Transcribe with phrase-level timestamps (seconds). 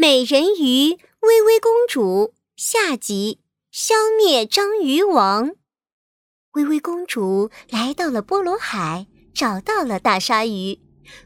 [0.00, 3.38] 美人鱼微微公主下集：
[3.70, 5.50] 消灭章鱼王。
[6.52, 10.80] 微微公主来到了波罗海，找到了大鲨鱼。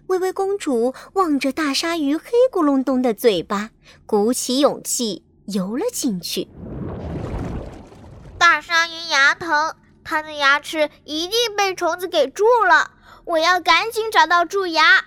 [0.08, 3.70] 微微公主望着大鲨鱼黑咕隆咚的嘴巴，
[4.06, 6.48] 鼓起勇气游了进去。
[8.36, 12.90] 大鲨鱼牙疼，它的牙齿一定被虫子给蛀了。
[13.24, 15.04] 我要赶紧找到蛀牙。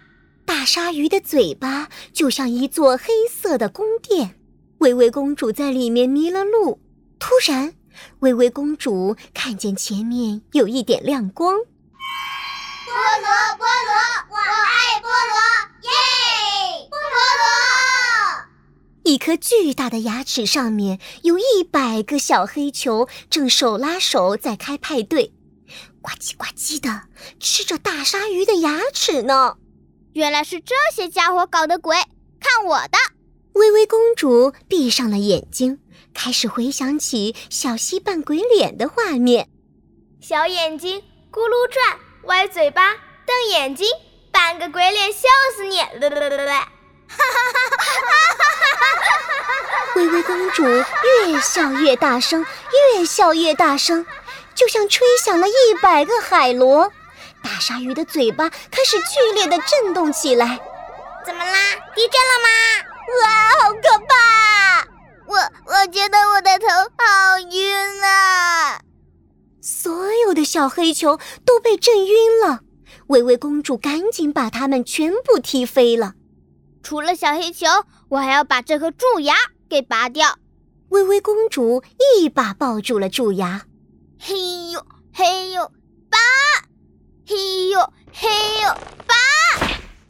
[0.47, 4.39] 大鲨鱼的嘴巴就像一座黑色的宫殿，
[4.77, 6.79] 薇薇公主在里面迷了路。
[7.19, 7.73] 突然，
[8.19, 11.53] 薇薇公主看见前面有一点亮光。
[11.53, 13.27] 菠萝，
[13.57, 13.91] 菠萝，
[14.29, 15.35] 我爱菠萝，
[15.83, 15.91] 耶！
[16.89, 16.95] 菠
[17.41, 18.47] 萝，
[19.03, 25.33] 一颗巨大的牙齿上面有一百个小黑球，正手拉手在开派对，
[26.01, 27.03] 呱唧呱唧的
[27.37, 29.57] 吃着大鲨鱼的牙齿呢。
[30.17, 31.95] 原来是这些家伙搞的鬼！
[32.39, 32.97] 看我的！
[33.53, 35.79] 微微公主闭上了眼睛，
[36.11, 39.47] 开始回想起小溪扮鬼脸的画面：
[40.19, 42.95] 小眼睛咕噜转，歪嘴巴
[43.27, 43.87] 瞪眼睛，
[44.31, 45.19] 扮个鬼脸笑
[45.55, 45.77] 死你！
[45.77, 48.85] 哈哈哈哈哈！
[49.97, 52.43] 微微公主越笑越大声，
[52.95, 54.03] 越笑越大声，
[54.55, 56.91] 就像吹响了一百个海螺。
[57.47, 60.59] 大鲨鱼的嘴巴开始剧烈的震动起来，
[61.25, 61.53] 怎么啦？
[61.95, 62.49] 地震了吗？
[63.23, 64.85] 哇，好可怕！
[65.25, 66.67] 我我觉得我的头
[66.97, 68.81] 好晕啊！
[69.61, 72.63] 所有的小黑球都被震晕了，
[73.07, 76.15] 薇薇公主赶紧把它们全部踢飞了。
[76.83, 77.65] 除了小黑球，
[78.09, 79.33] 我还要把这颗蛀牙
[79.69, 80.37] 给拔掉。
[80.89, 81.81] 薇薇公主
[82.19, 83.63] 一把抱住了蛀牙，
[84.19, 85.71] 嘿呦嘿呦。
[87.29, 87.79] 嘿呦
[88.13, 88.29] 嘿
[88.61, 88.73] 呦，
[89.05, 89.13] 拔！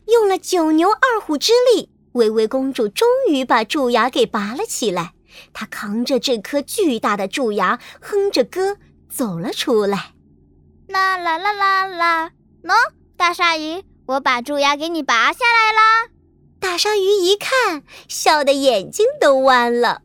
[0.06, 5.14] 用了九牛二虎之力，薇薇公主终于把蛀牙给拔了起来。
[5.52, 8.78] 她扛着这颗巨大的蛀牙，哼着歌
[9.10, 10.14] 走了出来。
[10.88, 12.32] 啦啦啦啦啦！
[12.64, 12.76] 喏，
[13.18, 16.10] 大鲨鱼，我把蛀牙给你拔下来啦！
[16.60, 20.04] 大鲨鱼一看，笑得眼睛都弯了。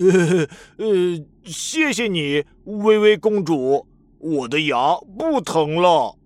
[0.00, 0.48] 呃
[0.84, 3.86] 呃，谢谢你，薇薇公主，
[4.18, 6.16] 我的牙不疼了。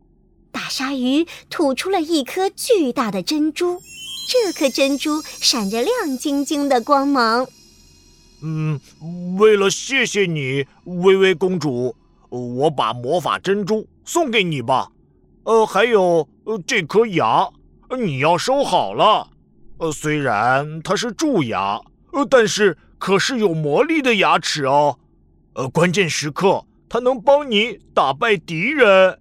[0.55, 3.83] 大鲨鱼吐出了一颗巨大的珍珠，
[4.31, 7.49] 这颗珍珠闪着亮晶晶的光芒。
[8.41, 8.79] 嗯，
[9.37, 11.97] 为了谢谢你，微微公主，
[12.29, 14.93] 我把魔法珍珠送给你吧。
[15.43, 16.29] 呃，还有
[16.65, 17.49] 这颗牙，
[17.99, 19.29] 你要收好了。
[19.79, 21.81] 呃，虽然它是蛀牙，
[22.13, 25.01] 呃，但是可是有魔力的牙齿哦。
[25.55, 29.19] 呃，关键时刻它能帮你打败敌人。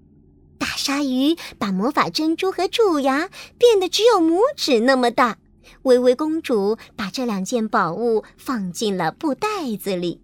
[0.83, 5.37] 大鲨鱼把魔法珍珠和蛀牙变得只有拇指那么大。
[5.83, 9.47] 微微公主把这两件宝物放进了布袋
[9.81, 10.19] 子里。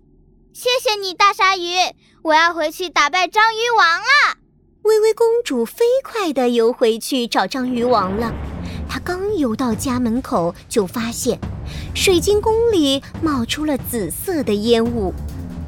[0.52, 1.78] 谢谢你，大鲨鱼！
[2.24, 4.38] 我要回去打败章鱼王了。
[4.81, 8.34] 微微公主飞快地游回去找章鱼王了。
[8.90, 11.40] 她刚游到家门口，就发现
[11.96, 15.14] 水晶宫里冒出了紫色的烟雾。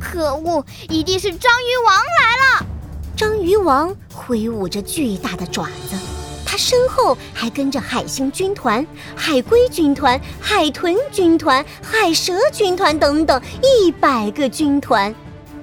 [0.02, 2.81] 可恶，一定是章鱼王来了！
[3.22, 5.96] 章鱼王挥舞着巨大的爪子，
[6.44, 8.84] 他身后还跟着海星军团、
[9.16, 15.14] 海龟军团、海豚军团、海蛇军团等等一百个军团。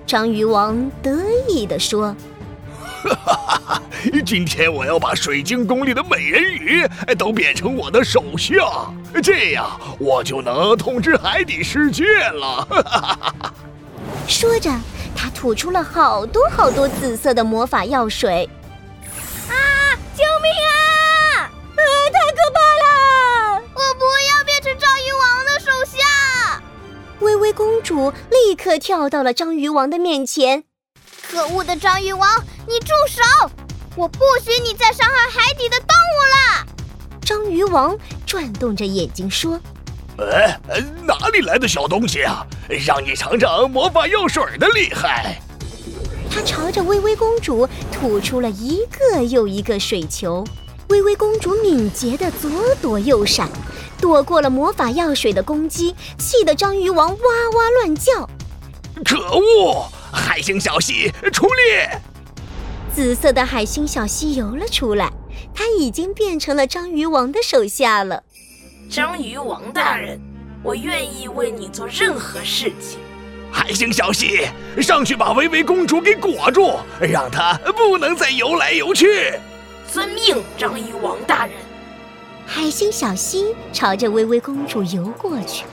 [0.07, 1.19] 章鱼王得
[1.49, 2.15] 意地说
[3.03, 3.83] ：“哈哈哈！
[4.25, 6.87] 今天我要把水晶宫里的美人鱼
[7.19, 8.89] 都变成我的手下，
[9.21, 9.69] 这样
[9.99, 13.55] 我就能统治海底世界了。”哈哈哈哈
[14.29, 14.71] 说着。
[15.21, 18.49] 他吐出了好多好多紫色的魔法药水，
[19.49, 19.53] 啊！
[20.15, 21.43] 救命啊！
[21.43, 21.51] 啊！
[22.13, 23.61] 太可怕了！
[23.75, 26.63] 我不要变成章鱼王的手下！
[27.19, 30.63] 微微公主立刻跳到了章鱼王的面前。
[31.29, 33.51] 可恶的章鱼王，你住手！
[33.97, 36.67] 我不许你再伤害海底的动物了！
[37.23, 39.59] 章鱼王转动着眼睛说。
[40.19, 40.59] 哎，
[41.05, 41.08] 哪
[41.39, 42.45] 里来的小东西啊？
[42.85, 45.41] 让你尝尝魔法药水的厉害！
[46.31, 50.45] 他朝着微微公主吐出了一个又一个水球，
[50.89, 52.51] 微微公主敏捷的左
[52.83, 53.49] 躲右闪，
[54.01, 57.17] 躲过了魔法药水的攻击，气得章鱼王哇
[57.57, 58.29] 哇乱叫。
[59.05, 59.89] 可恶！
[60.13, 62.01] 海星小溪出列！
[62.93, 65.13] 紫色的海星小溪游了出来，
[65.55, 68.25] 它已经变成了章鱼王的手下了。
[68.91, 70.21] 章鱼王大人，
[70.69, 72.99] 我愿意为你做任何事情。
[73.51, 74.47] 海星小溪，
[74.83, 79.33] 上去把微微公主给裹住，让她不能再游来游去。
[79.91, 81.55] 遵命，章鱼王大人。
[82.47, 85.65] 海星小溪朝着微微公主游过去，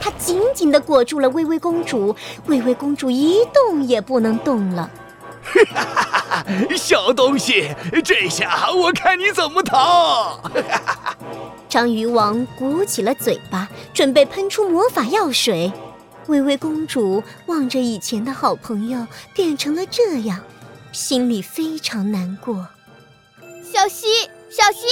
[0.00, 2.16] 她紧紧地裹住了微微公主，
[2.46, 4.88] 微微公主一动也不能动了。
[5.42, 6.44] 哈哈哈哈！
[6.74, 7.68] 小东西，
[8.02, 10.40] 这下我看你怎么逃！
[11.74, 15.72] 章鱼王鼓起了嘴巴，准备喷出魔法药水。
[16.28, 19.04] 薇薇公主望着以前的好朋友
[19.34, 20.40] 变成了这样，
[20.92, 22.68] 心里非常难过。
[23.64, 24.06] 小溪，
[24.48, 24.86] 小溪，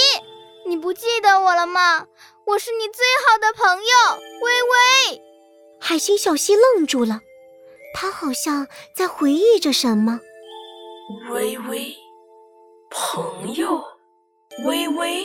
[0.67, 2.05] 你不记得我了吗？
[2.47, 5.21] 我是你最好的朋友，薇薇。
[5.79, 7.21] 海星小溪愣住了，
[7.95, 10.19] 他好像在回忆着什么。
[11.31, 11.95] 微微，
[12.89, 13.81] 朋友，
[14.65, 15.23] 微微，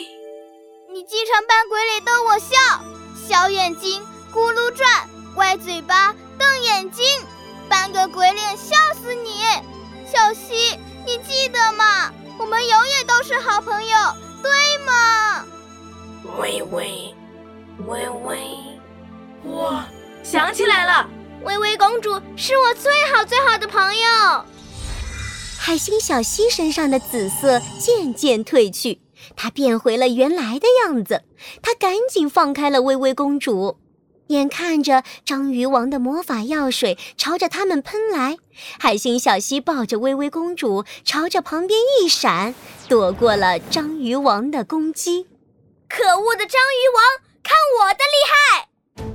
[0.99, 2.57] 你经常扮鬼脸逗我笑，
[3.15, 4.03] 小眼睛
[4.35, 7.05] 咕噜转，歪嘴巴瞪眼睛，
[7.69, 9.45] 扮个鬼脸笑死你。
[10.13, 12.13] 小溪，你记得吗？
[12.37, 13.97] 我们永远都是好朋友，
[14.43, 15.45] 对吗？
[16.37, 17.15] 微微，
[17.87, 18.41] 微微，
[19.45, 19.81] 我
[20.25, 21.09] 想起来了，
[21.45, 24.45] 微微公主是我最好最好的朋友。
[25.61, 29.01] 海星小溪身上的紫色渐渐褪去，
[29.37, 31.23] 它变回了原来的样子。
[31.63, 33.77] 它赶紧放开了微微公主，
[34.29, 38.37] 眼看着章鱼王的魔法药水朝着他们喷来，
[38.79, 42.55] 海星小溪抱着微微公主朝着旁边一闪，
[42.89, 45.27] 躲过了章鱼王的攻击。
[45.89, 47.05] 可恶的章鱼王，
[47.43, 48.69] 看我的厉害！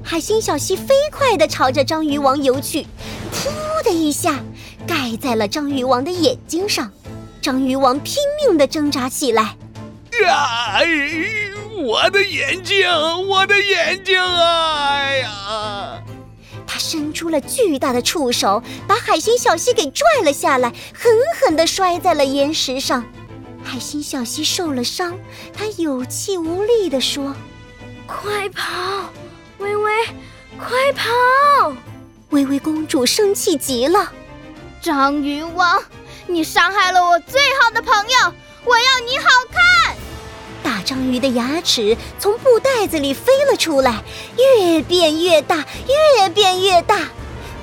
[0.03, 2.85] 海星小溪飞快地朝着章鱼王游去，
[3.31, 4.43] 噗的一下。
[4.85, 6.91] 盖在了章鱼王的眼睛上，
[7.41, 9.55] 章鱼王拼命地挣扎起来。
[10.21, 10.79] 呀！
[11.83, 12.87] 我的眼睛，
[13.27, 14.95] 我的眼睛啊！
[14.95, 16.01] 哎呀！
[16.65, 21.11] 他伸出了巨大的触手，把海星小溪给拽了下来，狠
[21.41, 23.03] 狠地摔在了岩石上。
[23.63, 25.17] 海星小溪受了伤，
[25.53, 27.35] 他有气无力地说
[28.07, 29.09] ：“快跑，
[29.57, 29.91] 微微，
[30.57, 31.73] 快跑！”
[32.31, 34.11] 微微公主生气极了。
[34.81, 35.81] 章鱼王，
[36.27, 38.33] 你伤害了我最好的朋友，
[38.65, 39.61] 我要你好看！
[40.83, 44.03] 章鱼的牙齿从布袋子里飞了出来，
[44.37, 46.99] 越变越大，越变越大。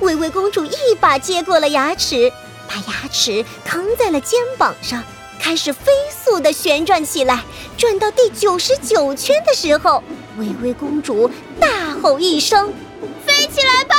[0.01, 2.31] 微微公主一把接过了牙齿，
[2.67, 5.03] 把牙齿扛在了肩膀上，
[5.39, 7.43] 开始飞速地旋转起来。
[7.77, 10.03] 转到第九十九圈的时候，
[10.37, 11.29] 微微公主
[11.59, 11.67] 大
[12.01, 12.73] 吼一声
[13.25, 13.95] ：“飞起来吧，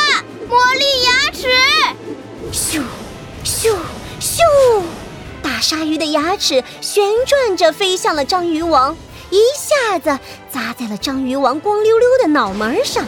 [0.48, 1.48] 魔力牙齿！”
[2.52, 2.82] 咻。
[3.44, 3.74] 咻
[4.20, 4.40] 咻！
[5.42, 8.96] 大鲨鱼的牙齿旋转着飞向了章鱼王，
[9.32, 10.18] 一下子
[10.50, 13.02] 砸在了章鱼王光溜溜的脑门上。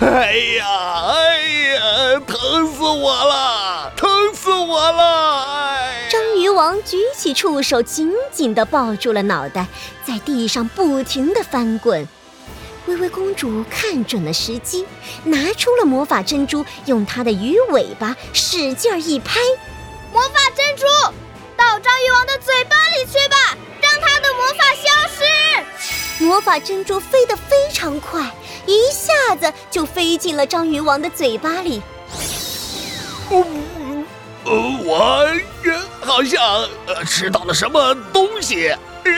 [0.00, 0.66] 哎呀，
[1.08, 1.40] 哎
[1.74, 5.84] 呀，疼死我了，疼死我了！
[6.08, 9.66] 章鱼王举起触手，紧紧地抱住了脑袋，
[10.06, 12.06] 在地上不停地翻滚。
[12.86, 14.86] 微微公主看准了时机，
[15.24, 19.40] 拿出了魔法珍珠，用她的鱼尾巴使劲一拍，
[20.12, 20.86] 魔法珍珠
[21.56, 23.56] 到章鱼王的嘴巴里去吧。
[26.22, 28.32] 魔法珍珠飞得非常快，
[28.64, 31.82] 一下子就飞进了章鱼王的嘴巴里。
[33.28, 33.44] 呃，
[34.84, 35.26] 我
[36.00, 36.40] 好像
[36.86, 38.68] 呃吃到了什么东西，
[39.04, 39.12] 呃，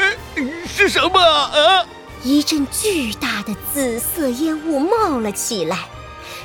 [0.66, 1.84] 是什么啊？
[2.22, 5.78] 一阵巨大的紫色烟雾冒了起来，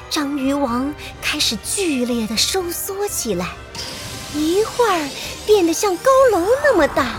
[0.10, 3.48] 章鱼王开始剧烈的收缩起来，
[4.34, 5.10] 一会儿
[5.46, 7.14] 变得像高楼那么大，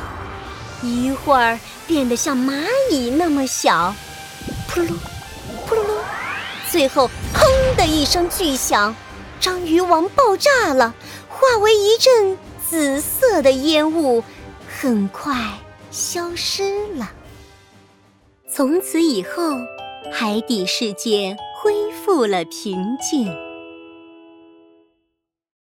[0.83, 1.59] 一会儿
[1.91, 3.93] 变得像蚂蚁那么小，
[4.69, 4.95] 扑噜噜，
[5.67, 5.95] 扑噜噜，
[6.71, 8.95] 最后砰的一声巨响，
[9.41, 10.95] 章鱼王爆炸了，
[11.29, 14.23] 化为一阵紫色的烟雾，
[14.69, 15.35] 很快
[15.91, 17.11] 消失了。
[18.49, 19.57] 从此以后，
[20.13, 23.37] 海底世界恢复了平静。